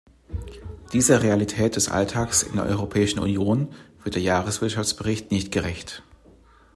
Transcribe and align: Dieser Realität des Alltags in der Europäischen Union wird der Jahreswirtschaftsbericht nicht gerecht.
Dieser 0.93 1.21
Realität 1.21 1.75
des 1.75 1.87
Alltags 1.87 2.41
in 2.41 2.53
der 2.53 2.65
Europäischen 2.65 3.19
Union 3.19 3.71
wird 4.01 4.15
der 4.15 4.21
Jahreswirtschaftsbericht 4.23 5.29
nicht 5.29 5.51
gerecht. 5.51 6.01